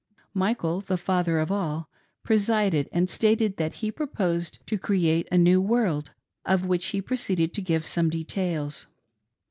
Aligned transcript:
Michael, 0.33 0.81
the 0.81 0.97
father 0.97 1.37
of 1.37 1.51
all, 1.51 1.87
presided, 2.23 2.89
and 2.91 3.07
stated 3.07 3.57
that 3.57 3.73
he 3.85 3.91
proposed 3.91 4.57
to 4.65 4.79
create 4.79 5.27
a 5.31 5.37
new 5.37 5.61
world, 5.61 6.09
of 6.43 6.65
which 6.65 6.87
he 6.87 7.03
proceeded 7.03 7.53
to 7.53 7.61
give 7.61 7.85
some 7.85 8.09
details. 8.09 8.87